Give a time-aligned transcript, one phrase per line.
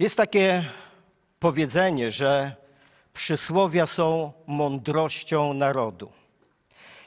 [0.00, 0.64] Jest takie
[1.40, 2.56] powiedzenie, że
[3.12, 6.12] przysłowia są mądrością narodu.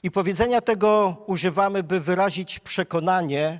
[0.03, 3.59] I powiedzenia tego używamy, by wyrazić przekonanie,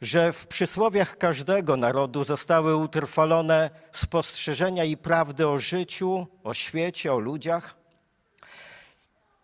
[0.00, 7.18] że w przysłowiach każdego narodu zostały utrwalone spostrzeżenia i prawdy o życiu, o świecie, o
[7.18, 7.76] ludziach.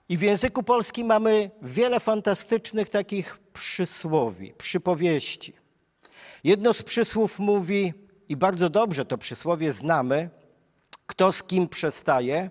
[0.08, 5.52] I w języku polskim mamy wiele fantastycznych takich przysłowi, przypowieści.
[6.44, 10.30] Jedno z przysłów mówi, i bardzo dobrze to przysłowie znamy,
[11.06, 12.50] kto z kim przestaje,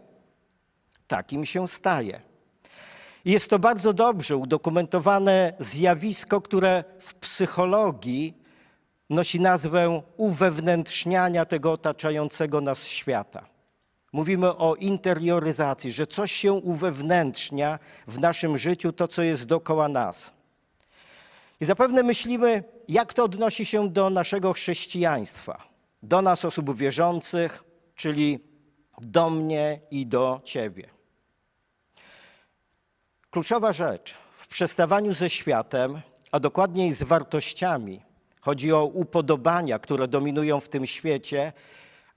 [1.08, 2.22] takim się staje.
[3.26, 8.44] Jest to bardzo dobrze udokumentowane zjawisko, które w psychologii
[9.10, 13.46] nosi nazwę uwewnętrzniania tego otaczającego nas świata.
[14.14, 20.34] Mówimy o interioryzacji, że coś się uwewnętrznia w naszym życiu, to co jest dookoła nas.
[21.64, 25.64] I zapewne myślimy, jak to odnosi się do naszego chrześcijaństwa,
[26.02, 27.64] do nas, osób wierzących,
[27.96, 28.40] czyli
[29.02, 30.90] do mnie i do ciebie.
[33.32, 38.02] Kluczowa rzecz w przestawaniu ze światem, a dokładniej z wartościami,
[38.42, 41.54] chodzi o upodobania, które dominują w tym świecie,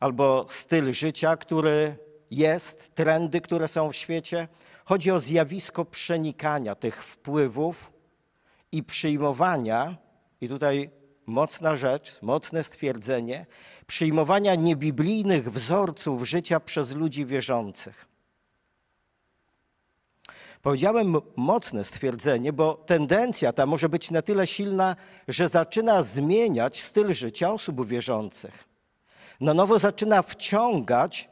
[0.01, 1.97] albo styl życia, który
[2.31, 4.49] jest, trendy, które są w świecie.
[4.85, 7.96] Chodzi o zjawisko przenikania tych wpływów
[8.73, 9.97] i przyjmowania,
[10.41, 10.91] i tutaj
[11.27, 13.47] mocna rzecz, mocne stwierdzenie,
[13.87, 18.09] przyjmowania niebiblijnych wzorców życia przez ludzi wierzących.
[20.63, 24.97] Powiedziałem mocne stwierdzenie, bo tendencja ta może być na tyle silna,
[25.29, 28.69] że zaczyna zmieniać styl życia osób wierzących.
[29.41, 31.29] Na nowo zaczyna wciągać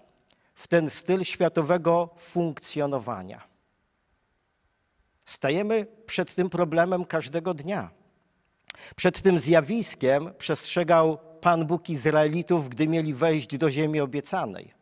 [0.55, 3.54] w ten styl światowego funkcjonowania.
[5.25, 7.91] Stajemy przed tym problemem każdego dnia.
[8.97, 14.75] Przed tym zjawiskiem przestrzegał Pan Bóg Izraelitów, gdy mieli wejść do ziemi obiecanej.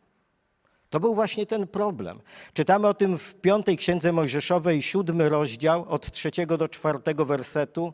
[0.89, 2.21] To był właśnie ten problem.
[2.53, 7.93] Czytamy o tym w piątej księdze Mojżeszowej, siódmy rozdział, od trzeciego do czwartego wersetu.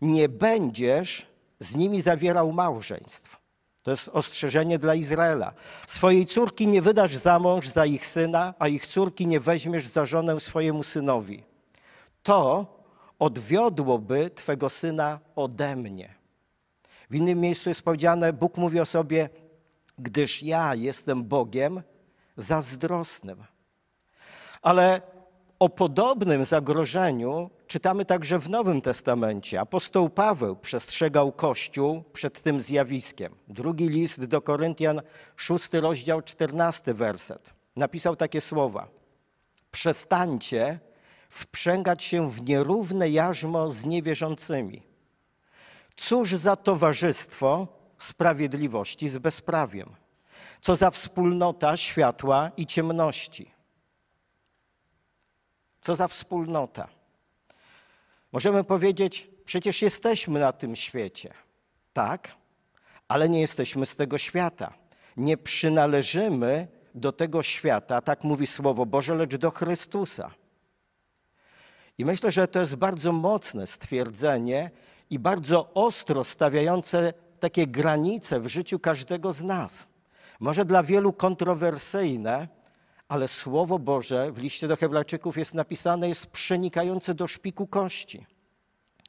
[0.00, 1.26] Nie będziesz
[1.60, 3.36] z nimi zawierał małżeństw.
[3.82, 5.52] To jest ostrzeżenie dla Izraela.
[5.86, 10.04] Swojej córki nie wydasz za mąż za ich syna, a ich córki nie weźmiesz za
[10.04, 11.47] żonę swojemu synowi.
[12.22, 12.66] To
[13.18, 16.14] odwiodłoby twego syna ode mnie.
[17.10, 19.28] W innym miejscu jest powiedziane, Bóg mówi o sobie,
[19.98, 21.82] gdyż ja jestem Bogiem,
[22.36, 23.44] zazdrosnym.
[24.62, 25.02] Ale
[25.58, 29.60] o podobnym zagrożeniu czytamy także w Nowym Testamencie.
[29.60, 33.34] Apostoł Paweł przestrzegał Kościół przed tym zjawiskiem.
[33.48, 35.02] Drugi list do Koryntian,
[35.36, 37.52] szósty rozdział, czternasty werset.
[37.76, 38.88] Napisał takie słowa.
[39.70, 40.78] Przestańcie
[41.28, 44.82] wprzęgać się w nierówne jarzmo z niewierzącymi.
[45.96, 47.68] Cóż za towarzystwo
[47.98, 49.96] sprawiedliwości z bezprawiem?
[50.60, 53.50] Co za wspólnota światła i ciemności?
[55.80, 56.88] Co za wspólnota?
[58.32, 61.34] Możemy powiedzieć, przecież jesteśmy na tym świecie.
[61.92, 62.36] Tak,
[63.08, 64.74] ale nie jesteśmy z tego świata.
[65.16, 70.30] Nie przynależymy do tego świata, tak mówi Słowo Boże, lecz do Chrystusa.
[71.98, 74.70] I myślę, że to jest bardzo mocne stwierdzenie
[75.10, 79.88] i bardzo ostro stawiające takie granice w życiu każdego z nas
[80.40, 82.48] może dla wielu kontrowersyjne,
[83.08, 88.26] ale Słowo Boże w liście do Hebrajczyków jest napisane, jest przenikające do szpiku kości.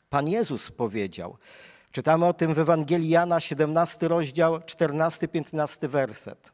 [0.10, 1.38] Pan Jezus powiedział,
[1.92, 6.52] czytamy o tym w Ewangelii Jana, 17 rozdział, 14-15 werset.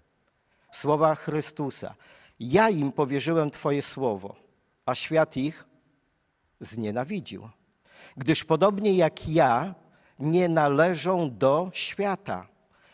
[0.72, 1.96] Słowa Chrystusa.
[2.40, 4.35] Ja im powierzyłem Twoje słowo,
[4.85, 5.66] a świat ich
[6.60, 7.50] znienawidził.
[8.18, 9.76] Gdyż podobnie jak ja,
[10.20, 12.48] nie należą do świata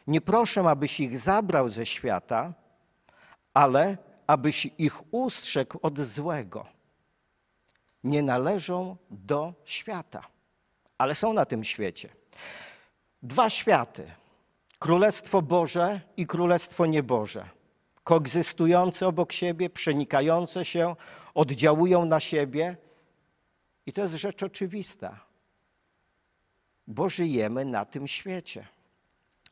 [0.07, 2.53] nie proszę, abyś ich zabrał ze świata,
[3.53, 6.65] ale abyś ich ustrzegł od złego.
[8.03, 10.21] Nie należą do świata,
[10.97, 12.09] ale są na tym świecie.
[13.23, 14.11] Dwa światy:
[14.79, 17.49] Królestwo Boże i Królestwo Nieboże.
[18.03, 20.95] Koegzystujące obok siebie, przenikające się,
[21.33, 22.77] oddziałują na siebie.
[23.85, 25.19] I to jest rzecz oczywista,
[26.87, 28.67] bo żyjemy na tym świecie.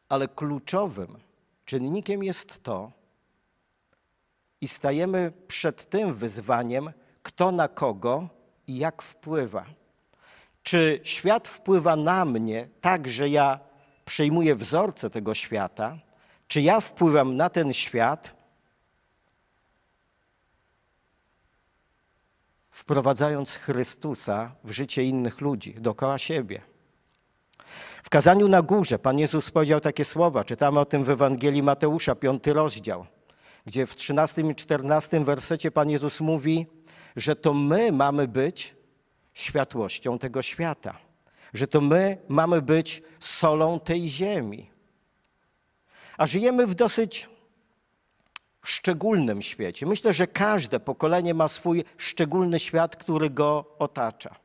[0.10, 1.20] Ale kluczowym
[1.66, 2.92] czynnikiem jest to,
[4.62, 6.92] i stajemy przed tym wyzwaniem,
[7.24, 8.30] kto na kogo
[8.68, 9.66] i jak wpływa.
[10.64, 13.60] Czy świat wpływa na mnie tak, że ja
[14.06, 15.98] przejmuję wzorce tego świata,
[16.48, 18.39] czy ja wpływam na ten świat,
[22.80, 26.62] wprowadzając Chrystusa w życie innych ludzi, dookoła siebie.
[28.04, 32.16] W kazaniu na górze Pan Jezus powiedział takie słowa, czytamy o tym w Ewangelii Mateusza,
[32.16, 33.06] piąty rozdział,
[33.66, 36.68] gdzie w 13 i 14 wersecie Pan Jezus mówi,
[37.16, 38.76] że to my mamy być
[39.34, 40.98] światłością tego świata,
[41.54, 44.70] że to my mamy być solą tej ziemi.
[46.18, 47.30] A żyjemy w dosyć
[48.62, 49.86] szczególnym świecie.
[49.86, 54.36] Myślę, że każde pokolenie ma swój szczególny świat, który go otacza.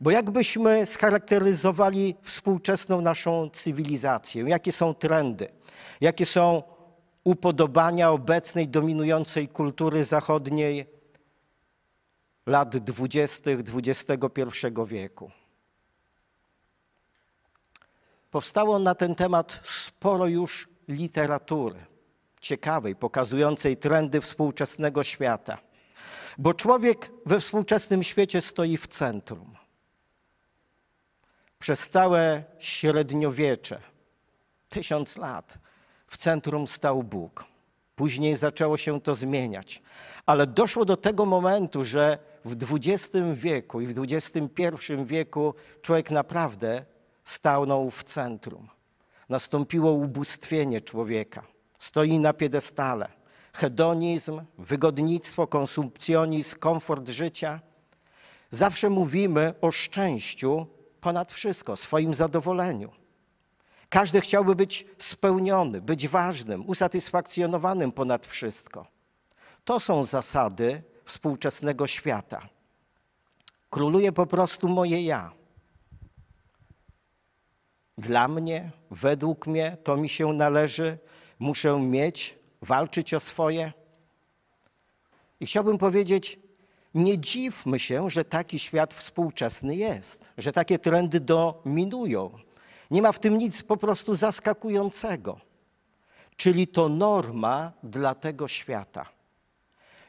[0.00, 5.48] Bo jakbyśmy scharakteryzowali współczesną naszą cywilizację, jakie są trendy,
[6.00, 6.62] jakie są
[7.24, 10.86] upodobania obecnej dominującej kultury zachodniej
[12.46, 15.30] lat dwudziestych XXI wieku.
[18.30, 21.91] Powstało na ten temat sporo już literatury
[22.42, 25.58] ciekawej, pokazującej trendy współczesnego świata.
[26.38, 29.56] Bo człowiek we współczesnym świecie stoi w centrum.
[31.58, 33.80] Przez całe średniowiecze,
[34.68, 35.58] tysiąc lat,
[36.06, 37.44] w centrum stał Bóg.
[37.96, 39.82] Później zaczęło się to zmieniać.
[40.26, 46.84] Ale doszło do tego momentu, że w XX wieku i w XXI wieku człowiek naprawdę
[47.24, 48.68] stanął w centrum.
[49.28, 51.51] Nastąpiło ubóstwienie człowieka.
[51.82, 53.08] Stoi na piedestale.
[53.52, 57.60] Hedonizm, wygodnictwo, konsumpcjonizm, komfort życia.
[58.50, 60.66] Zawsze mówimy o szczęściu
[61.00, 62.92] ponad wszystko, swoim zadowoleniu.
[63.88, 68.86] Każdy chciałby być spełniony, być ważnym, usatysfakcjonowanym ponad wszystko.
[69.64, 72.48] To są zasady współczesnego świata.
[73.70, 75.32] Króluje po prostu moje ja.
[77.98, 80.98] Dla mnie, według mnie, to mi się należy,
[81.42, 83.72] muszę mieć, walczyć o swoje.
[85.40, 86.38] I chciałbym powiedzieć,
[86.94, 92.30] nie dziwmy się, że taki świat współczesny jest, że takie trendy dominują.
[92.90, 95.40] Nie ma w tym nic po prostu zaskakującego.
[96.36, 99.06] Czyli to norma dla tego świata.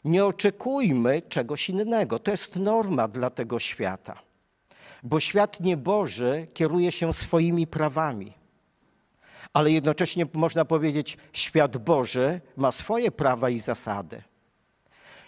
[0.06, 2.20] Nie oczekujmy czegoś innego.
[2.20, 4.20] To jest norma dla tego świata.
[5.04, 8.43] Bo świat nieboży kieruje się swoimi prawami.
[9.54, 14.24] Ale jednocześnie można powiedzieć, świat Boży ma swoje prawa i zasady.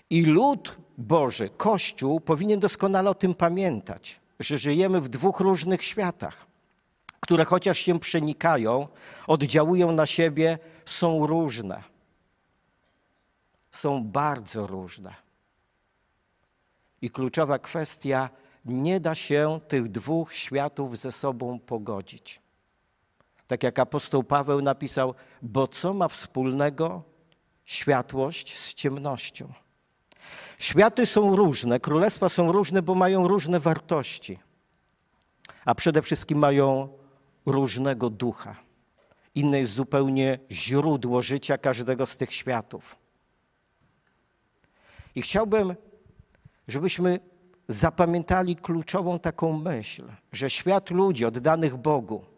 [0.10, 6.46] I lud Boży, Kościół powinien doskonale o tym pamiętać, że żyjemy w dwóch różnych światach,
[7.20, 8.88] które chociaż się przenikają,
[9.28, 11.84] oddziałują na siebie, są różne.
[13.72, 15.14] Są bardzo różne.
[17.02, 18.30] I kluczowa kwestia,
[18.66, 22.45] nie da się tych dwóch światów ze sobą pogodzić.
[23.48, 27.04] Tak jak apostoł Paweł napisał, bo co ma wspólnego
[27.66, 29.54] światłość z ciemnością?
[30.60, 34.40] Światy są różne, królestwa są różne, bo mają różne wartości,
[35.66, 36.90] a przede wszystkim mają
[37.46, 38.56] różnego ducha.
[39.36, 42.96] Inne jest zupełnie źródło życia każdego z tych światów.
[45.16, 45.76] I chciałbym,
[46.68, 47.20] żebyśmy
[47.68, 52.35] zapamiętali kluczową taką myśl, że świat ludzi oddanych Bogu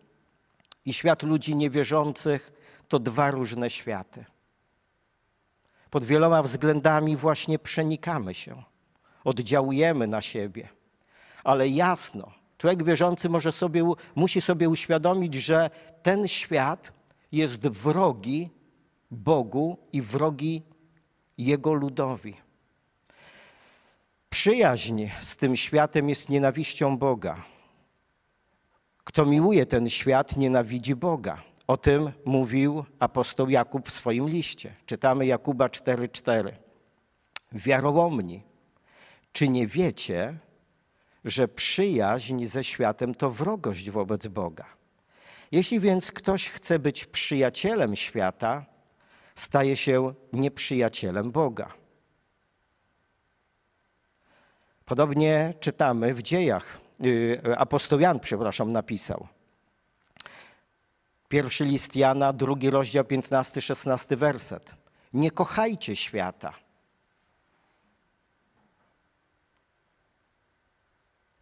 [0.88, 2.52] i świat ludzi niewierzących
[2.88, 4.26] to dwa różne światy
[5.90, 8.64] pod wieloma względami właśnie przenikamy się,
[9.24, 10.70] oddziałujemy na siebie.
[11.44, 15.70] Ale jasno, człowiek wierzący może sobie, musi sobie uświadomić, że
[16.04, 16.94] ten świat
[17.32, 18.50] jest wrogi
[19.12, 20.62] Bogu i wrogi
[21.38, 22.38] Jego ludowi.
[24.30, 27.44] Przyjaźń z tym światem jest nienawiścią Boga.
[29.08, 31.44] Kto miłuje ten świat, nienawidzi Boga.
[31.68, 34.74] O tym mówił apostoł Jakub w swoim liście.
[34.86, 36.52] Czytamy Jakuba 4:4.
[37.52, 38.44] Wiarołomni,
[39.32, 40.38] czy nie wiecie,
[41.26, 44.66] że przyjaźń ze światem to wrogość wobec Boga?
[45.52, 48.66] Jeśli więc ktoś chce być przyjacielem świata,
[49.36, 51.74] staje się nieprzyjacielem Boga.
[54.86, 56.87] Podobnie czytamy w dziejach,
[57.58, 59.28] apostoł Jan, przepraszam, napisał–
[61.30, 64.76] Pierwszy list Jana, drugi rozdział, 15-16 werset.
[65.14, 66.54] Nie kochajcie świata.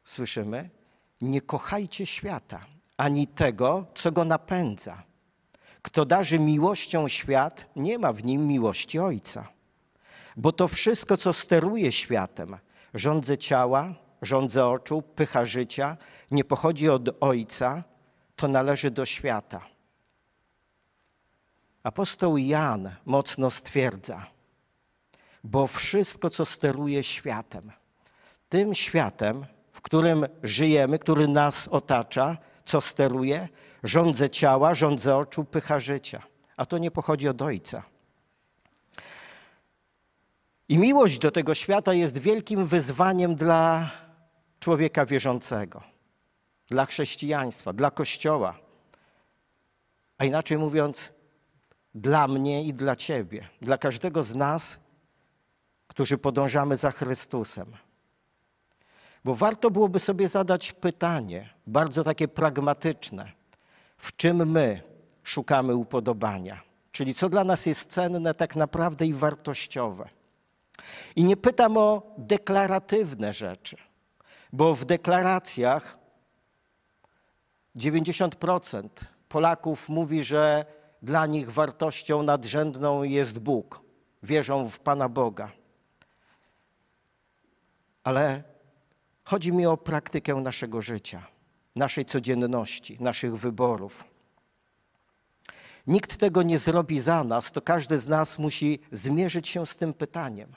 [0.03, 0.69] Słyszymy?
[1.21, 2.65] Nie kochajcie świata,
[2.97, 5.03] ani tego, co go napędza.
[5.81, 9.47] Kto darzy miłością świat, nie ma w nim miłości Ojca.
[10.38, 12.57] Bo to wszystko, co steruje światem,
[12.93, 15.98] rządze ciała, rządze oczu, pycha życia,
[16.31, 17.84] nie pochodzi od Ojca,
[18.36, 19.62] to należy do świata.
[21.84, 24.25] Apostoł Jan mocno stwierdza,
[25.43, 27.72] bo wszystko, co steruje światem,
[28.50, 33.50] tym światem, w którym żyjemy, który nas otacza, co steruje?
[33.84, 36.22] Rządzę ciała, rządzę oczu, pycha życia.
[36.57, 37.84] A to nie pochodzi od Ojca.
[40.69, 43.89] I miłość do tego świata jest wielkim wyzwaniem dla
[44.59, 45.83] człowieka wierzącego,
[46.67, 48.59] dla chrześcijaństwa, dla Kościoła.
[50.17, 51.13] A inaczej mówiąc,
[51.95, 54.79] dla mnie i dla Ciebie, dla każdego z nas,
[55.88, 57.77] którzy podążamy za Chrystusem.
[59.24, 63.31] Bo warto byłoby sobie zadać pytanie, bardzo takie pragmatyczne,
[63.97, 64.81] w czym my
[65.24, 70.09] szukamy upodobania, czyli co dla nas jest cenne tak naprawdę i wartościowe.
[71.15, 73.77] I nie pytam o deklaratywne rzeczy,
[74.55, 75.97] bo w deklaracjach
[77.75, 78.89] 90%
[79.29, 80.65] Polaków mówi, że
[81.01, 83.81] dla nich wartością nadrzędną jest Bóg.
[84.24, 85.51] Wierzą w Pana Boga.
[88.03, 88.43] Ale
[89.24, 91.27] chodzi mi o praktykę naszego życia,
[91.75, 94.03] naszej codzienności, naszych wyborów.
[95.88, 99.93] Nikt tego nie zrobi za nas, to każdy z nas musi zmierzyć się z tym
[99.93, 100.55] pytaniem.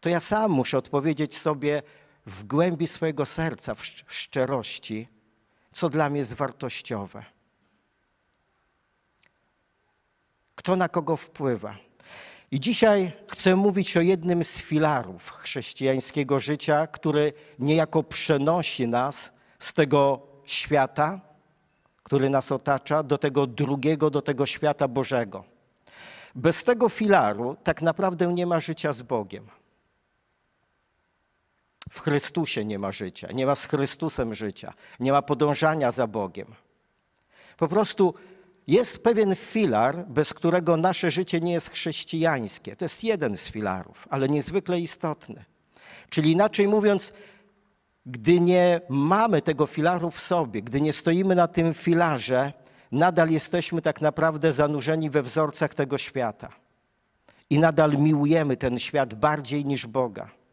[0.00, 1.82] To ja sam muszę odpowiedzieć sobie
[2.26, 5.08] w głębi swojego serca, w szczerości,
[5.72, 7.24] co dla mnie jest wartościowe.
[10.54, 11.76] Kto na kogo wpływa.
[12.50, 19.74] I dzisiaj chcę mówić o jednym z filarów chrześcijańskiego życia, który niejako przenosi nas z
[19.74, 21.20] tego świata,
[22.02, 25.44] który nas otacza, do tego drugiego, do tego świata Bożego.
[26.34, 29.48] Bez tego filaru tak naprawdę nie ma życia z Bogiem.
[31.94, 36.46] W Chrystusie nie ma życia, nie ma z Chrystusem życia, nie ma podążania za Bogiem.
[37.56, 38.14] Po prostu
[38.66, 42.76] jest pewien filar, bez którego nasze życie nie jest chrześcijańskie.
[42.76, 45.44] To jest jeden z filarów, ale niezwykle istotny.
[46.10, 47.12] Czyli inaczej mówiąc,
[48.06, 52.52] gdy nie mamy tego filaru w sobie, gdy nie stoimy na tym filarze,
[52.92, 56.48] nadal jesteśmy tak naprawdę zanurzeni we wzorcach tego świata.
[57.50, 60.43] I nadal miłujemy ten świat bardziej niż Boga.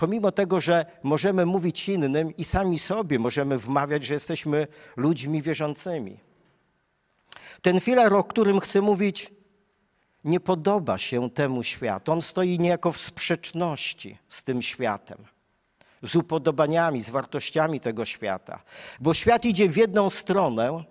[0.00, 4.66] Pomimo tego, że możemy mówić innym i sami sobie możemy wmawiać, że jesteśmy
[4.96, 6.20] ludźmi wierzącymi.
[7.62, 9.30] Ten filar, o którym chcę mówić,
[10.24, 12.12] nie podoba się temu światu.
[12.12, 15.18] On stoi niejako w sprzeczności z tym światem,
[16.02, 18.62] z upodobaniami, z wartościami tego świata.
[19.00, 20.84] Bo świat idzie w jedną stronę,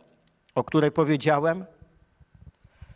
[0.56, 1.66] o której powiedziałem,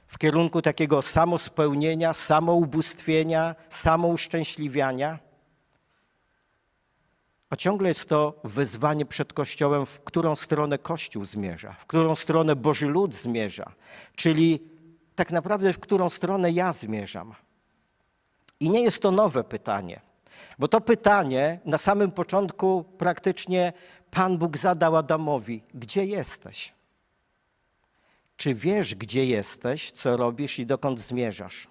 [0.08, 5.33] w kierunku takiego samospełnienia, samoubóstwienia, samouszczęśliwiania.
[7.54, 12.56] A ciągle jest to wyzwanie przed Kościołem, w którą stronę Kościół zmierza, w którą stronę
[12.56, 13.72] Boży lud zmierza,
[14.16, 14.60] czyli
[15.16, 17.36] tak naprawdę w którą stronę ja zmierzam.
[18.60, 20.02] I nie jest to nowe pytanie,
[20.60, 23.74] bo to pytanie na samym początku praktycznie
[24.12, 26.74] Pan Bóg zadał Adamowi: Gdzie jesteś?
[28.38, 31.68] Czy wiesz, gdzie jesteś, co robisz i dokąd zmierzasz?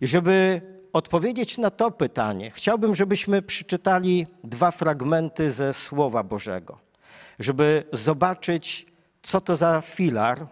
[0.00, 0.62] I żeby
[0.98, 6.78] odpowiedzieć na to pytanie, chciałbym, żebyśmy przeczytali dwa fragmenty ze Słowa Bożego,
[7.38, 8.86] żeby zobaczyć,
[9.22, 10.46] co to za filar,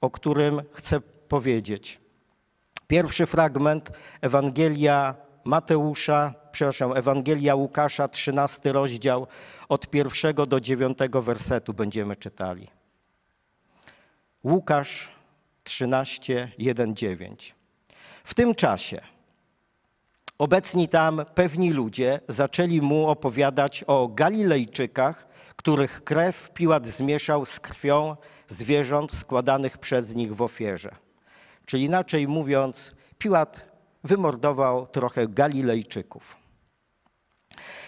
[0.00, 2.00] o którym chcę powiedzieć.
[2.86, 9.26] Pierwszy fragment Ewangelia Mateusza, przepraszam, Ewangelia Łukasza, 13 rozdział,
[9.68, 12.68] od pierwszego do dziewiątego wersetu będziemy czytali.
[14.44, 15.12] Łukasz
[15.64, 17.54] 13, 1, 9.
[18.24, 19.11] W tym czasie
[20.42, 28.16] Obecni tam pewni ludzie zaczęli mu opowiadać o Galilejczykach, których krew Piłat zmieszał z krwią
[28.46, 30.90] zwierząt składanych przez nich w ofierze.
[31.66, 33.70] Czyli inaczej mówiąc, Piłat
[34.04, 36.36] wymordował trochę Galilejczyków.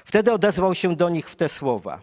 [0.04, 2.00] Wtedy odezwał się do nich w te słowa.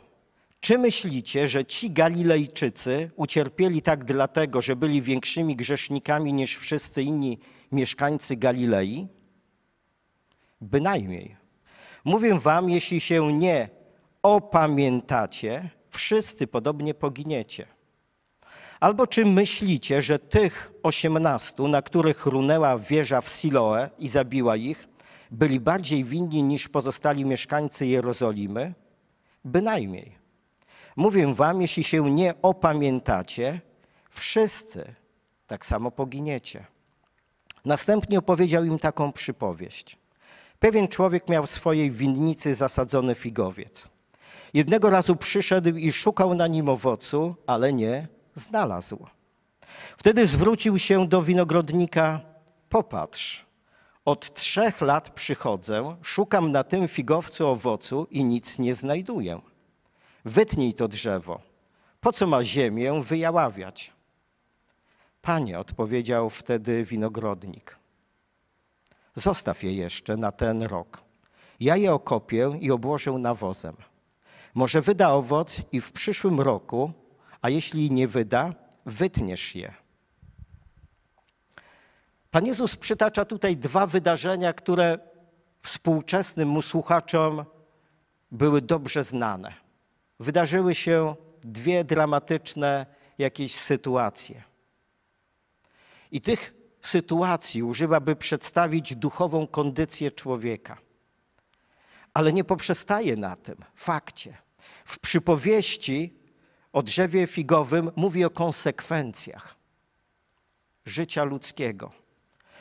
[0.59, 7.39] Czy myślicie, że ci Galilejczycy ucierpieli tak dlatego, że byli większymi grzesznikami niż wszyscy inni
[7.71, 9.20] mieszkańcy Galilei?
[10.61, 11.35] Bynajmniej.
[12.05, 13.69] Mówię wam, jeśli się nie
[14.23, 17.67] opamiętacie, wszyscy podobnie poginiecie.
[18.79, 24.87] Albo czy myślicie, że tych osiemnastu, na których runęła wieża w Siloe i zabiła ich,
[25.31, 28.73] byli bardziej winni niż pozostali mieszkańcy Jerozolimy?
[29.45, 30.15] Bynajmniej.
[30.95, 33.61] Mówię wam, jeśli się nie opamiętacie,
[34.09, 34.95] wszyscy
[35.47, 36.65] tak samo poginiecie.
[37.65, 40.00] Następnie opowiedział im taką przypowieść.
[40.61, 43.89] Pewien człowiek miał w swojej winnicy zasadzony figowiec.
[44.53, 49.07] Jednego razu przyszedł i szukał na nim owocu, ale nie znalazł.
[49.97, 52.21] Wtedy zwrócił się do winogrodnika:
[52.69, 53.45] Popatrz,
[54.05, 59.41] od trzech lat przychodzę, szukam na tym figowcu owocu i nic nie znajduję.
[60.25, 61.41] Wytnij to drzewo.
[62.01, 63.93] Po co ma ziemię wyjaławiać?
[65.21, 67.80] Panie, odpowiedział wtedy winogrodnik.
[69.15, 71.03] Zostaw je jeszcze na ten rok.
[71.59, 73.75] Ja je okopię i obłożę nawozem.
[74.53, 76.91] Może wyda owoc i w przyszłym roku,
[77.41, 78.53] a jeśli nie wyda,
[78.85, 79.73] wytniesz je.
[82.31, 84.99] Pan Jezus przytacza tutaj dwa wydarzenia, które
[85.61, 87.45] współczesnym mu słuchaczom
[88.31, 89.53] były dobrze znane.
[90.19, 92.85] Wydarzyły się dwie dramatyczne
[93.17, 94.43] jakieś sytuacje.
[96.11, 100.77] I tych sytuacji używa, by przedstawić duchową kondycję człowieka.
[102.13, 104.37] Ale nie poprzestaje na tym fakcie.
[104.85, 106.13] W przypowieści
[106.73, 109.55] o drzewie figowym mówi o konsekwencjach
[110.85, 111.91] życia ludzkiego,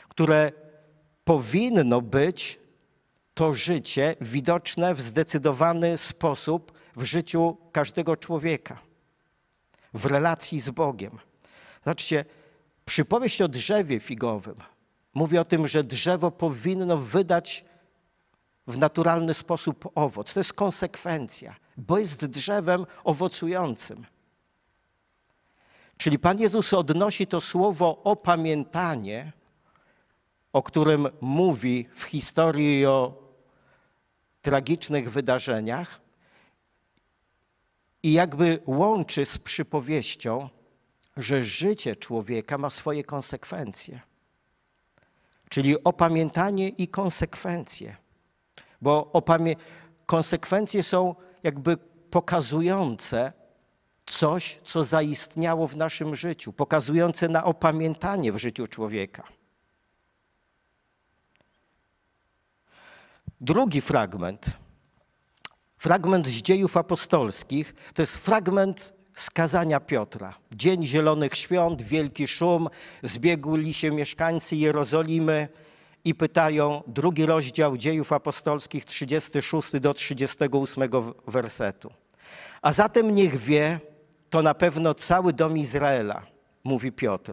[0.09, 0.53] które
[1.25, 2.61] powinno być
[3.35, 8.79] to życie widoczne w zdecydowany sposób w życiu każdego człowieka,
[9.95, 11.19] w relacji z Bogiem.
[11.85, 12.25] Zobaczcie,
[12.85, 14.55] przypowieść o drzewie figowym
[15.15, 17.65] mówi o tym, że drzewo powinno wydać
[18.67, 20.33] w naturalny sposób owoc.
[20.33, 24.07] To jest konsekwencja, bo jest drzewem owocującym.
[25.99, 29.33] Czyli Pan Jezus odnosi to słowo opamiętanie,
[30.53, 33.23] o którym mówi w historii o
[34.43, 36.01] tragicznych wydarzeniach,
[38.03, 40.49] i jakby łączy z przypowieścią,
[41.17, 44.01] że życie człowieka ma swoje konsekwencje.
[45.49, 47.97] Czyli opamiętanie i konsekwencje.
[48.81, 49.57] Bo opamię-
[50.07, 51.77] konsekwencje są jakby
[52.11, 53.33] pokazujące
[54.07, 59.25] coś, co zaistniało w naszym życiu, pokazujące na opamiętanie w życiu człowieka.
[63.41, 64.57] Drugi fragment
[65.81, 70.35] Fragment z dziejów apostolskich to jest fragment skazania Piotra.
[70.53, 72.69] Dzień Zielonych Świąt, wielki szum,
[73.03, 75.49] zbiegli się mieszkańcy Jerozolimy
[76.05, 80.91] i pytają, drugi rozdział dziejów apostolskich, 36 do 38
[81.27, 81.91] wersetu.
[82.63, 83.81] A zatem niech wie,
[84.31, 86.23] to na pewno cały dom Izraela,
[86.65, 87.33] mówi Piotr,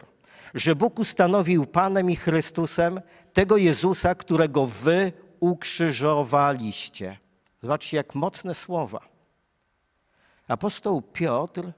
[0.53, 3.01] że Bóg ustanowił Panem i Chrystusem
[3.33, 7.17] tego Jezusa, którego wy ukrzyżowaliście.
[7.61, 9.16] Zobaczcie, jak mocne słowa.
[10.47, 11.71] Apostoł Piotr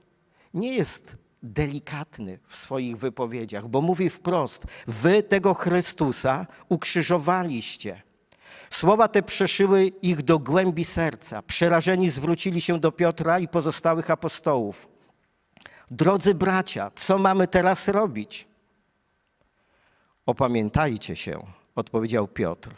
[0.54, 8.02] nie jest delikatny w swoich wypowiedziach, bo mówi wprost: Wy tego Chrystusa ukrzyżowaliście.
[8.70, 11.42] Słowa te przeszyły ich do głębi serca.
[11.42, 14.88] Przerażeni zwrócili się do Piotra i pozostałych apostołów.
[15.90, 18.48] Drodzy bracia, co mamy teraz robić?
[20.26, 22.70] Opamiętajcie się, odpowiedział Piotr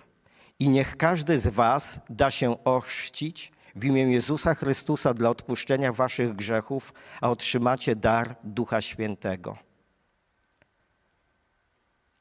[0.59, 6.35] i niech każdy z was da się ochrzcić w imię Jezusa Chrystusa dla odpuszczenia waszych
[6.35, 9.57] grzechów, a otrzymacie dar Ducha Świętego.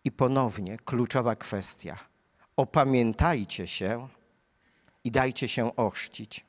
[0.03, 1.97] I ponownie kluczowa kwestia.
[2.55, 4.07] Opamiętajcie się
[5.03, 6.45] i dajcie się ochrzcić.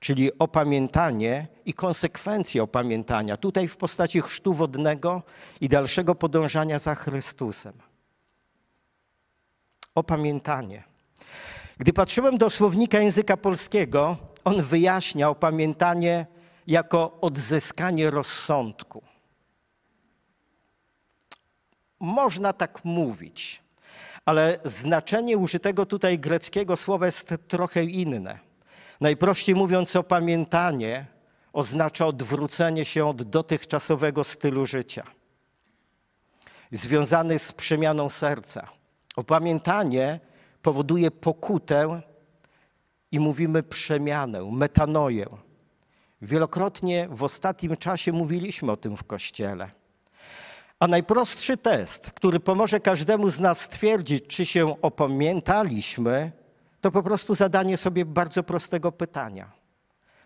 [0.00, 5.22] Czyli opamiętanie i konsekwencje opamiętania, tutaj w postaci chrztu wodnego
[5.60, 7.72] i dalszego podążania za Chrystusem.
[9.94, 10.84] Opamiętanie.
[11.78, 16.26] Gdy patrzyłem do słownika języka polskiego, on wyjaśnia opamiętanie
[16.66, 19.02] jako odzyskanie rozsądku.
[22.00, 23.62] Można tak mówić,
[24.24, 28.38] ale znaczenie użytego tutaj greckiego słowa jest trochę inne.
[29.00, 31.06] Najprościej mówiąc, opamiętanie
[31.52, 35.04] oznacza odwrócenie się od dotychczasowego stylu życia,
[36.72, 38.68] związany z przemianą serca.
[39.16, 40.20] Opamiętanie
[40.68, 42.02] powoduje pokutę
[43.12, 45.26] i mówimy przemianę, metanoję.
[46.22, 49.70] Wielokrotnie w ostatnim czasie mówiliśmy o tym w Kościele.
[50.80, 56.32] A najprostszy test, który pomoże każdemu z nas stwierdzić, czy się opamiętaliśmy,
[56.80, 59.52] to po prostu zadanie sobie bardzo prostego pytania.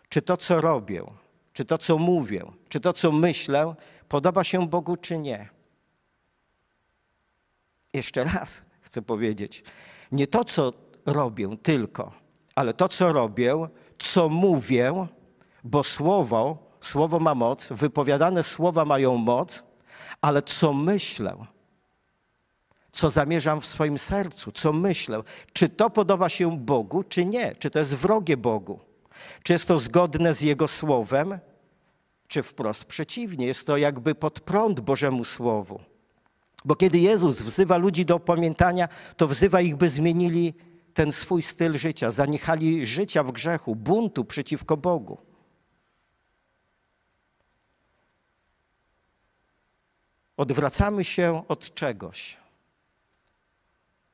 [0.09, 1.05] Czy to, co robię,
[1.53, 3.75] czy to, co mówię, czy to, co myślę,
[4.09, 5.49] podoba się Bogu, czy nie?
[7.93, 9.65] Jeszcze raz chcę powiedzieć,
[10.13, 10.73] nie to, co
[11.07, 12.13] robię tylko,
[12.55, 13.69] ale to, co robię,
[13.99, 15.07] co mówię,
[15.65, 19.65] bo słowo, słowo ma moc, wypowiadane słowa mają moc,
[20.21, 21.37] ale co myślę,
[22.93, 27.71] co zamierzam w swoim sercu, co myślę, czy to podoba się Bogu, czy nie, czy
[27.71, 28.81] to jest wrogie Bogu,
[29.43, 31.39] czy jest to zgodne z Jego słowem,
[32.29, 35.92] czy wprost przeciwnie, jest to jakby pod prąd Bożemu Słowu.
[36.65, 40.55] Bo kiedy Jezus wzywa ludzi do opamiętania, to wzywa ich, by zmienili
[40.95, 45.19] ten swój styl życia, zaniechali życia w grzechu, buntu przeciwko Bogu.
[50.43, 52.37] odwracamy się od czegoś,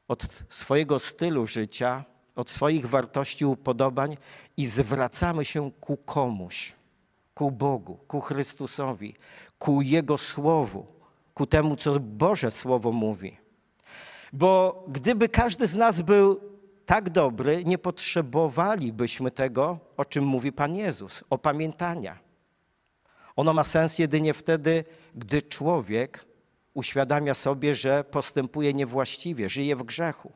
[0.08, 2.04] od swojego stylu życia,
[2.36, 4.16] od swoich wartości, upodobań
[4.56, 6.74] i zwracamy się ku komuś,
[7.34, 9.14] ku Bogu, ku Chrystusowi,
[9.58, 10.86] ku Jego Słowu,
[11.38, 13.36] ku temu, co Boże Słowo mówi.
[14.32, 16.40] Bo gdyby każdy z nas był
[16.86, 22.18] tak dobry, nie potrzebowalibyśmy tego, o czym mówi Pan Jezus, opamiętania.
[23.36, 26.24] Ono ma sens jedynie wtedy, gdy człowiek
[26.74, 30.32] uświadamia sobie, że postępuje niewłaściwie, żyje w grzechu.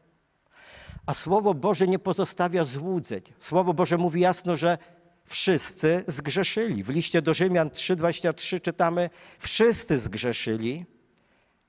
[1.07, 3.23] A Słowo Boże nie pozostawia złudzeń.
[3.39, 4.79] Słowo Boże mówi jasno, że
[5.25, 6.85] wszyscy zgrzeszyli.
[6.85, 10.87] W liście do Rzymian 3:23 czytamy: Wszyscy zgrzeszyli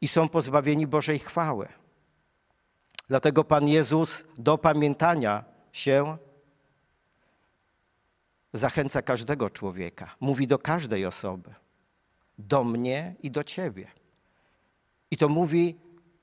[0.02, 1.68] i są pozbawieni Bożej chwały.
[3.08, 6.18] Dlatego Pan Jezus do pamiętania się
[8.54, 10.16] zachęca każdego człowieka.
[10.20, 11.54] Mówi do każdej osoby.
[12.38, 13.88] Do mnie i do ciebie.
[15.12, 15.76] I to mówi,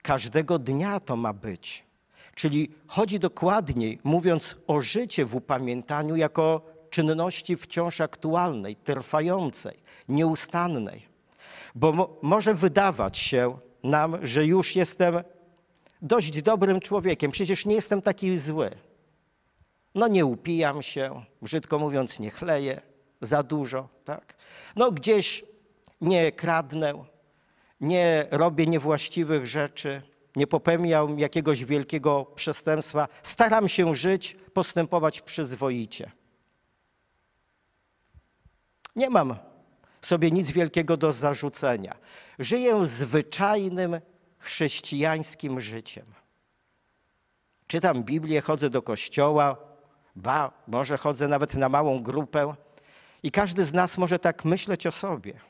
[0.03, 1.87] każdego dnia to ma być.
[2.35, 11.07] Czyli chodzi dokładniej, mówiąc o życie w upamiętaniu jako czynności wciąż aktualnej, trwającej, nieustannej.
[11.75, 15.15] Bo mo może wydawać się nam, że już jestem
[16.03, 18.71] dość dobrym człowiekiem, przecież nie jestem taki zły.
[19.95, 22.81] No nie upijam się, brzydko mówiąc, nie chleję
[23.21, 24.37] za dużo, tak?
[24.77, 25.45] No gdzieś
[26.01, 27.05] nie kradnę,
[27.81, 30.03] nie robię niewłaściwych rzeczy,
[30.37, 33.09] nie popełniam jakiegoś wielkiego przestępstwa.
[33.23, 36.11] Staram się żyć, postępować przyzwoicie.
[38.97, 39.37] Nie mam
[40.01, 41.97] sobie nic wielkiego do zarzucenia.
[42.39, 44.01] Żyję zwyczajnym
[44.39, 46.07] chrześcijańskim życiem.
[47.67, 49.57] Czytam Biblię, chodzę do kościoła,
[50.17, 52.55] ba, może chodzę nawet na małą grupę
[53.23, 55.41] i każdy z nas może tak myśleć o sobie.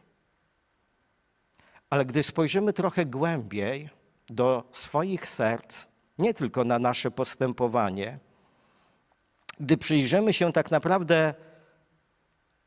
[1.90, 3.90] Ale gdy spojrzymy trochę głębiej
[4.26, 5.86] do swoich serc,
[6.18, 8.18] nie tylko na nasze postępowanie,
[9.60, 11.34] gdy przyjrzymy się tak naprawdę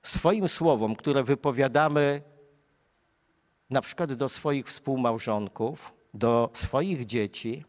[0.04, 2.22] swoim słowom, które wypowiadamy
[3.70, 7.66] na przykład do swoich współmałżonków, do swoich dzieci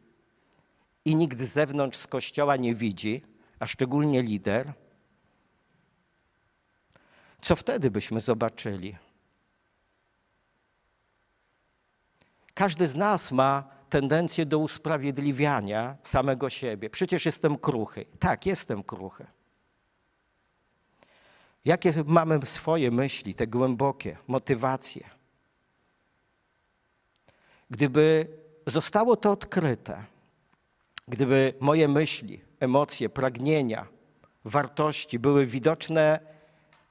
[1.04, 3.22] i nikt z zewnątrz z kościoła nie widzi,
[3.58, 4.72] a szczególnie lider,
[7.42, 8.96] co wtedy byśmy zobaczyli?
[12.54, 16.90] Każdy z nas ma tendencję do usprawiedliwiania samego siebie.
[16.90, 18.06] Przecież jestem kruchy.
[18.18, 19.26] Tak, jestem kruchy.
[21.64, 25.10] Jakie mamy swoje myśli, te głębokie, motywacje?
[27.70, 28.28] Gdyby
[28.66, 30.04] zostało to odkryte,
[31.08, 33.86] gdyby moje myśli, emocje, pragnienia,
[34.44, 36.20] wartości były widoczne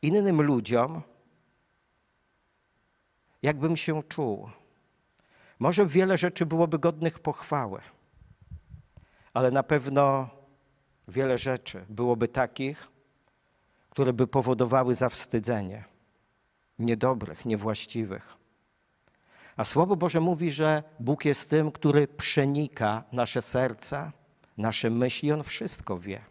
[0.02, 1.02] innym ludziom,
[3.42, 4.50] jakbym się czuł.
[5.60, 7.82] Może wiele rzeczy byłoby godnych pochwały,
[9.34, 10.30] ale na pewno
[11.08, 12.93] wiele rzeczy byłoby takich,
[13.94, 15.84] które by powodowały zawstydzenie,
[16.80, 18.38] niedobrych, niewłaściwych.
[19.56, 24.12] A Słowo Boże mówi, że Bóg jest tym, który przenika nasze serca,
[24.58, 26.22] nasze myśli, On wszystko wie.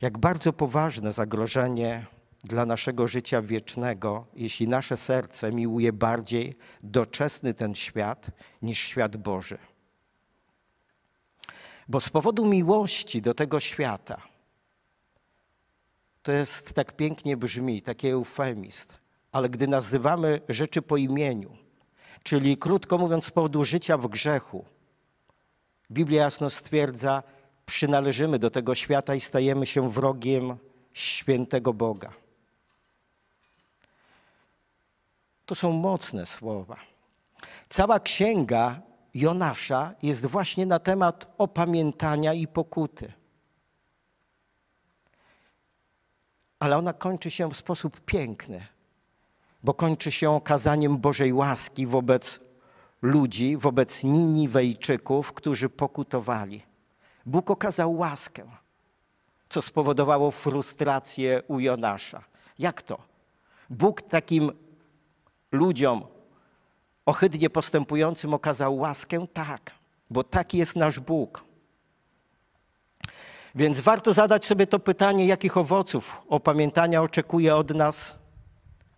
[0.00, 2.06] Jak bardzo poważne zagrożenie
[2.44, 8.30] dla naszego życia wiecznego, jeśli nasze serce miłuje bardziej doczesny ten świat
[8.62, 9.58] niż świat Boży.
[11.88, 14.22] Bo z powodu miłości do tego świata,
[16.22, 19.00] to jest tak pięknie brzmi, taki eufemist,
[19.32, 21.56] ale gdy nazywamy rzeczy po imieniu,
[22.22, 24.64] czyli krótko mówiąc, z powodu życia w grzechu,
[25.90, 27.22] Biblia jasno stwierdza,
[27.66, 30.56] przynależymy do tego świata i stajemy się wrogiem
[30.92, 32.12] świętego Boga.
[35.46, 36.76] To są mocne słowa.
[37.68, 38.80] Cała księga
[39.14, 43.12] Jonasza jest właśnie na temat opamiętania i pokuty.
[46.58, 48.66] Ale ona kończy się w sposób piękny,
[49.62, 52.40] bo kończy się okazaniem Bożej łaski wobec
[53.02, 56.62] ludzi, wobec Niniwejczyków, którzy pokutowali.
[57.26, 58.44] Bóg okazał łaskę,
[59.48, 62.24] co spowodowało frustrację u Jonasza.
[62.58, 62.98] Jak to?
[63.70, 64.52] Bóg takim
[65.52, 66.13] ludziom
[67.06, 69.26] ohydnie postępującym okazał łaskę?
[69.32, 69.74] Tak,
[70.10, 71.44] bo taki jest nasz Bóg.
[73.54, 78.18] Więc warto zadać sobie to pytanie, jakich owoców opamiętania oczekuje od nas,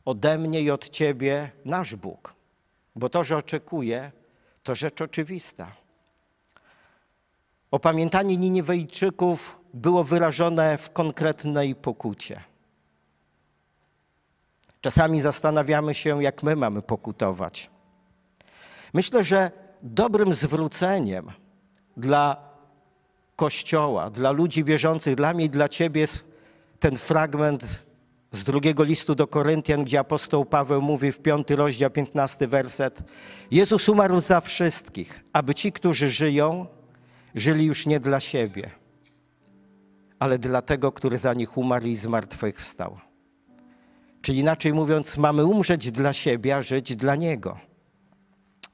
[0.04, 2.34] ode mnie i od Ciebie nasz Bóg.
[2.96, 4.12] Bo to, że oczekuje,
[4.62, 5.72] to rzecz oczywista.
[7.70, 12.40] Opamiętanie Niniwejczyków było wyrażone w konkretnej pokucie.
[14.80, 17.70] Czasami zastanawiamy się, jak my mamy pokutować.
[18.96, 19.50] Myślę, że
[19.82, 21.30] dobrym zwróceniem
[21.96, 22.36] dla
[23.36, 26.24] Kościoła, dla ludzi wierzących, dla mnie i dla Ciebie jest
[26.80, 27.82] ten fragment
[28.32, 33.02] z drugiego listu do Koryntian, gdzie apostoł Paweł mówi w piąty rozdział, piętnasty werset.
[33.50, 36.66] Jezus umarł za wszystkich, aby ci, którzy żyją,
[37.34, 38.70] żyli już nie dla siebie,
[40.18, 42.98] ale dla tego, który za nich umarł i zmartwychwstał.
[44.22, 47.75] Czyli inaczej mówiąc, mamy umrzeć dla siebie, a żyć dla Niego.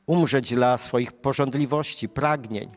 [0.06, 2.70] Umrzeć dla swoich porządliwości, pragnień,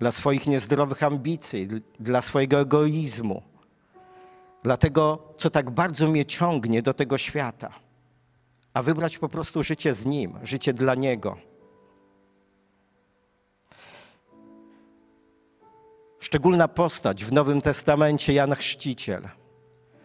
[0.00, 1.68] dla swoich niezdrowych ambicji,
[2.00, 3.42] dla swojego egoizmu,
[4.62, 7.70] dla tego, co tak bardzo mnie ciągnie do tego świata,
[8.74, 11.36] a wybrać po prostu życie z Nim, życie dla Niego.
[16.20, 19.28] Szczególna postać w Nowym Testamencie Jan Chrzciciel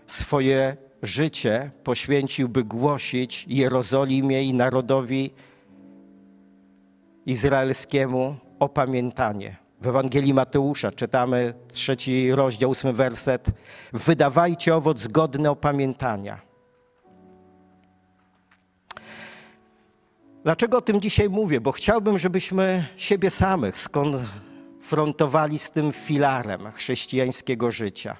[0.07, 5.33] swoje życie poświęcił, by głosić Jerozolimie i narodowi
[7.27, 9.55] izraelskiemu opamiętanie.
[9.81, 13.47] W Ewangelii Mateusza czytamy trzeci rozdział, ósmy werset.
[13.93, 16.41] Wydawajcie owoc godny opamiętania.
[20.43, 21.61] Dlaczego o tym dzisiaj mówię?
[21.61, 28.17] Bo chciałbym, żebyśmy siebie samych skonfrontowali z tym filarem chrześcijańskiego życia.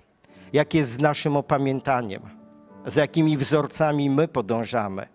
[0.53, 2.21] Jak jest z naszym opamiętaniem?
[2.85, 5.07] Z jakimi wzorcami my podążamy?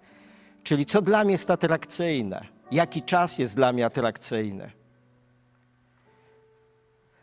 [0.62, 2.51] Czyli co dla mnie jest atrakcyjne?
[2.72, 4.70] Jaki czas jest dla mnie atrakcyjny?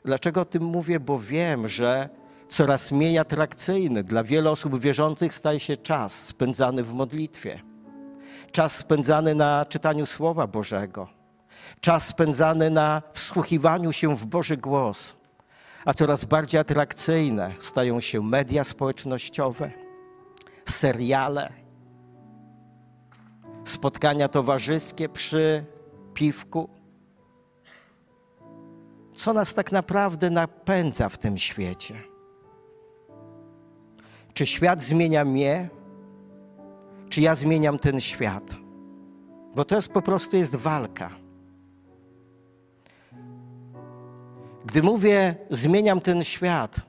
[0.06, 1.00] Dlaczego o tym mówię?
[1.00, 2.10] Bo wiem, że
[2.48, 7.62] coraz mniej atrakcyjny dla wielu osób wierzących staje się czas spędzany w modlitwie,
[8.52, 11.08] czas spędzany na czytaniu Słowa Bożego,
[11.82, 15.16] czas spędzany na wsłuchiwaniu się w Boży głos.
[15.86, 19.72] A coraz bardziej atrakcyjne stają się media społecznościowe,
[20.66, 21.54] seriale,
[23.70, 25.66] spotkania towarzyskie przy
[26.14, 26.70] piwku
[29.20, 31.96] co nas tak naprawdę napędza w tym świecie.
[34.34, 35.70] Czy świat zmienia mnie,
[37.10, 38.56] czy ja zmieniam ten świat?
[39.56, 41.10] Bo to jest po prostu jest walka.
[44.66, 46.82] Gdy mówię zmieniam ten świat,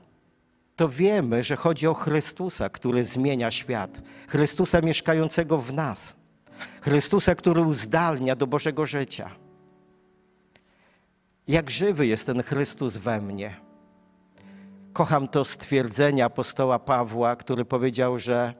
[0.75, 4.01] to wiemy, że chodzi o Chrystusa, który zmienia świat.
[4.27, 6.20] Chrystusa mieszkającego w nas.
[6.81, 9.29] Chrystusa, który uzdalnia do Bożego życia.
[11.47, 13.55] Jak żywy jest ten Chrystus we mnie.
[14.93, 18.53] Kocham to stwierdzenie apostoła Pawła, który powiedział, że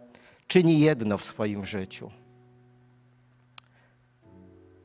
[0.48, 2.12] czyni jedno w swoim życiu.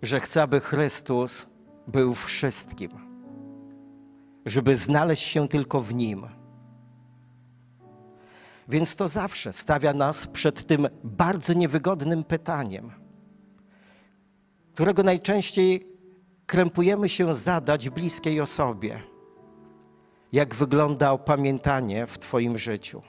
[0.02, 1.46] Że chce, aby Chrystus
[1.86, 2.90] był wszystkim,
[4.46, 6.26] żeby znaleźć się tylko w Nim.
[8.68, 13.05] Więc to zawsze stawia nas przed tym bardzo niewygodnym pytaniem,
[14.76, 15.86] którego najczęściej
[16.46, 19.00] krępujemy się zadać bliskiej osobie,
[20.32, 23.02] jak wygląda opamiętanie w Twoim życiu,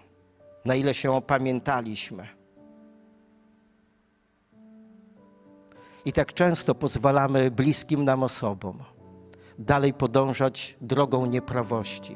[0.65, 2.27] na ile się opamiętaliśmy.
[6.05, 8.83] I tak często pozwalamy bliskim nam osobom
[9.59, 12.15] dalej podążać drogą nieprawości.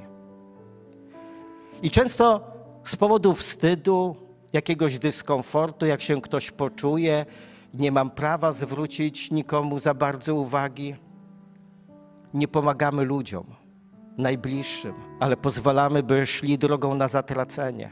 [1.81, 2.41] I często
[2.83, 4.15] z powodu wstydu,
[4.53, 7.25] jakiegoś dyskomfortu, jak się ktoś poczuje,
[7.73, 10.95] nie mam prawa zwrócić nikomu za bardzo uwagi
[12.33, 13.45] nie pomagamy ludziom,
[14.17, 17.91] najbliższym, ale pozwalamy, by szli drogą na zatracenie.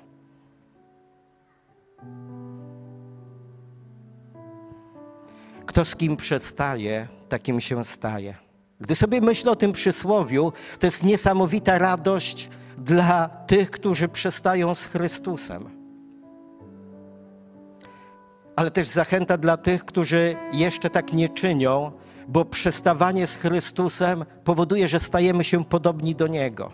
[5.65, 8.36] Kto z kim przestaje, takim się staje.
[8.80, 14.86] Gdy sobie myślę o tym przysłowiu, to jest niesamowita radość dla tych, którzy przestają z
[14.86, 15.79] Chrystusem.
[18.60, 21.91] Ale też zachęta dla tych, którzy jeszcze tak nie czynią,
[22.28, 26.72] bo przestawanie z Chrystusem powoduje, że stajemy się podobni do Niego.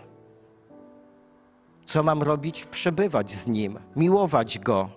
[1.84, 2.64] Co mam robić?
[2.64, 4.90] Przebywać z Nim, miłować Go.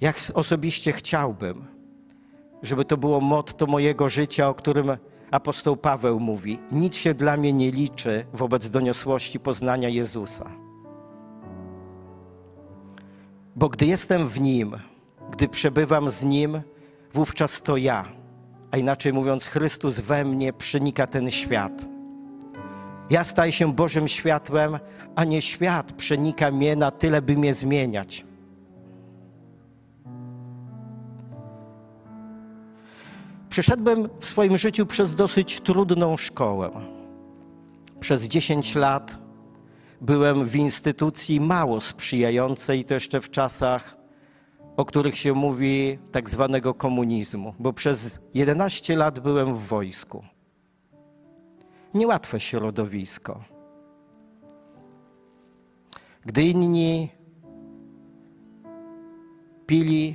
[0.00, 1.66] Jak osobiście chciałbym,
[2.62, 4.96] żeby to było motto mojego życia, o którym
[5.30, 10.65] apostoł Paweł mówi: Nic się dla mnie nie liczy wobec doniosłości poznania Jezusa.
[13.56, 14.72] Bo gdy jestem w Nim,
[15.30, 16.62] gdy przebywam z Nim,
[17.14, 18.04] wówczas to ja,
[18.70, 21.86] a inaczej mówiąc, Chrystus we mnie przenika ten świat.
[23.10, 24.78] Ja staję się Bożym światłem,
[25.14, 28.24] a nie świat przenika mnie na tyle, by mnie zmieniać.
[33.50, 36.70] Przeszedłem w swoim życiu przez dosyć trudną szkołę.
[38.00, 39.25] Przez 10 lat
[40.00, 43.96] byłem w instytucji mało sprzyjającej, to jeszcze w czasach
[44.76, 50.24] o których się mówi tak zwanego komunizmu, bo przez 11 lat byłem w wojsku.
[51.94, 53.44] Niełatwe środowisko.
[56.24, 57.08] Gdy inni
[59.66, 60.14] pili,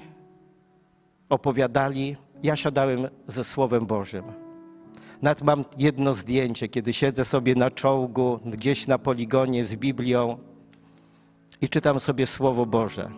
[1.29, 4.40] opowiadali, ja siadałem ze Słowem Bożym.
[5.21, 10.37] Nawet mam jedno zdjęcie, kiedy siedzę sobie na czołgu, gdzieś na poligonie z Biblią
[11.61, 13.11] i czytam sobie Słowo Boże.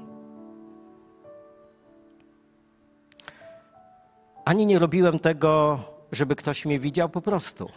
[4.45, 5.79] Ani nie robiłem tego,
[6.11, 7.69] żeby ktoś mnie widział, po prostu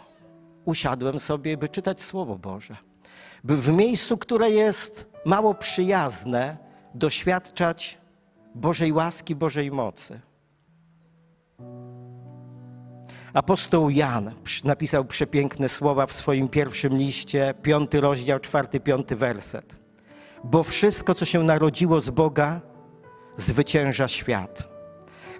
[0.65, 2.75] usiadłem sobie, by czytać Słowo Boże.
[3.43, 6.57] By w miejscu, które jest mało przyjazne,
[6.93, 7.97] doświadczać
[8.55, 10.19] Bożej łaski, Bożej mocy.
[13.37, 14.31] Apostoł Jan
[14.63, 19.75] napisał przepiękne słowa w swoim pierwszym liście, piąty rozdział, czwarty, piąty werset.
[20.43, 22.61] Bo wszystko, co się narodziło z Boga,
[23.35, 24.67] zwycięża świat.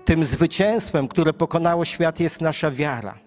[0.06, 3.20] Tym zwycięstwem, które pokonało świat, jest nasza wiara.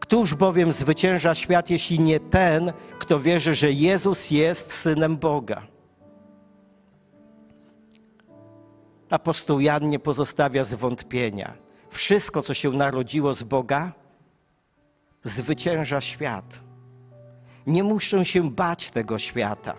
[0.00, 5.62] Któż bowiem zwycięża świat, jeśli nie ten, kto wierzy, że Jezus jest synem Boga?
[9.10, 11.63] Apostoł Jan nie pozostawia zwątpienia.
[11.94, 13.92] Wszystko, co się narodziło z Boga,
[15.22, 16.60] zwycięża świat.
[17.66, 19.76] Nie muszę się bać tego świata.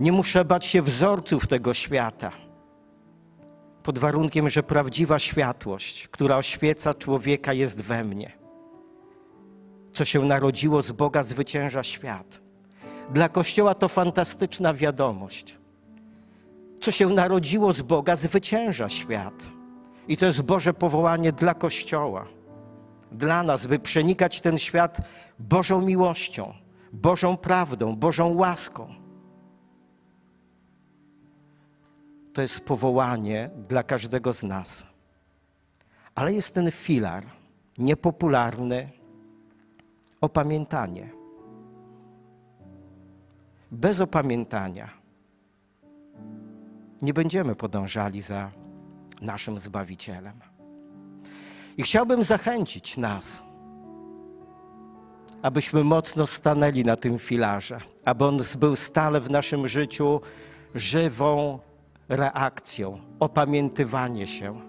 [0.00, 2.32] Nie muszę bać się wzorców tego świata.
[3.82, 8.32] Pod warunkiem, że prawdziwa światłość, która oświeca człowieka, jest we mnie.
[9.92, 12.40] Co się narodziło z Boga, zwycięża świat.
[13.10, 15.58] Dla Kościoła to fantastyczna wiadomość.
[16.80, 19.53] Co się narodziło z Boga, zwycięża świat.
[20.08, 22.26] I to jest Boże powołanie dla Kościoła,
[23.12, 25.00] dla nas, by przenikać ten świat
[25.38, 26.54] Bożą miłością,
[26.92, 28.94] Bożą prawdą, Bożą łaską.
[32.32, 34.86] To jest powołanie dla każdego z nas.
[36.14, 37.24] Ale jest ten filar
[37.78, 38.90] niepopularny
[40.20, 41.10] opamiętanie.
[43.70, 44.90] Bez opamiętania
[47.02, 48.63] nie będziemy podążali za
[49.24, 50.40] naszym Zbawicielem.
[51.76, 53.42] I chciałbym zachęcić nas,
[55.42, 60.20] abyśmy mocno stanęli na tym filarze, aby on był stale w naszym życiu
[60.74, 61.58] żywą
[62.08, 64.60] reakcją, opamiętywanie się.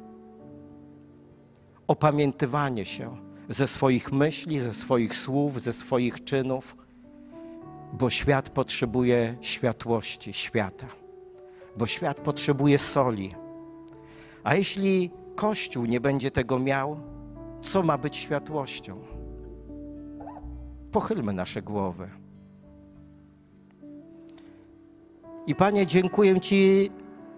[1.88, 3.18] Opamiętywanie się
[3.50, 6.78] ze swoich myśli, ze swoich słów, ze swoich czynów,
[7.94, 10.88] bo świat potrzebuje światłości, świata,
[11.78, 13.36] bo świat potrzebuje soli
[14.45, 16.99] a jeśli Kościół nie będzie tego miał,
[17.62, 18.99] co ma być światłością?
[20.91, 22.10] Pochylmy nasze głowy.
[25.47, 26.91] I Panie, dziękuję Ci,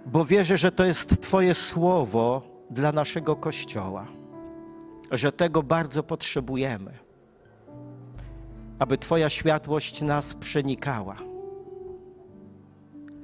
[0.06, 4.08] bo wierzę, że to jest Twoje słowo dla naszego Kościoła,
[5.12, 6.92] że tego bardzo potrzebujemy,
[8.80, 11.16] aby Twoja światłość nas przenikała,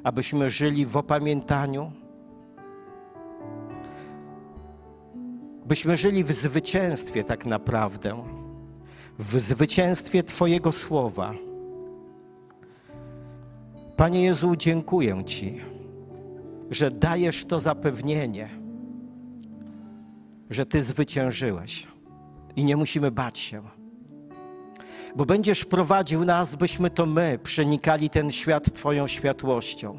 [0.03, 2.02] abyśmy żyli w opamiętaniu
[5.73, 8.23] byśmy żyli w zwycięstwie tak naprawdę,
[9.19, 11.33] w zwycięstwie Twojego słowa.
[13.97, 15.61] Panie Jezu, dziękuję Ci,
[16.71, 18.49] że dajesz to zapewnienie,
[20.49, 21.87] że Ty zwyciężyłeś
[22.55, 23.61] i nie musimy bać się.
[25.15, 29.97] Bo będziesz prowadził nas, byśmy to my przenikali ten świat Twoją światłością.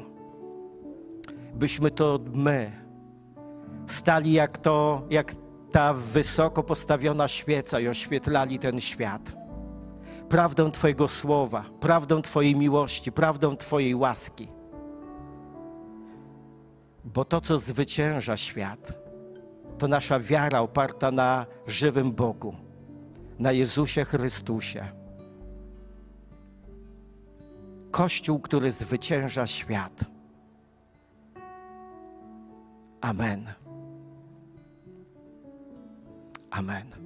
[1.55, 2.71] Byśmy to my
[3.87, 5.44] stali jak to, jak
[5.75, 9.33] ta wysoko postawiona świeca i oświetlali ten świat.
[10.29, 14.47] Prawdą Twojego słowa, prawdą Twojej miłości, prawdą Twojej łaski.
[17.03, 18.99] Bo to, co zwycięża świat,
[19.77, 22.55] to nasza wiara oparta na żywym Bogu,
[23.39, 24.87] na Jezusie Chrystusie.
[27.91, 30.05] Kościół, który zwycięża świat.
[33.01, 33.64] Amen.
[36.53, 37.04] Amen.